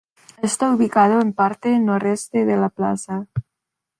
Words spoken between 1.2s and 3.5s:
en la parte noroeste de la plaza.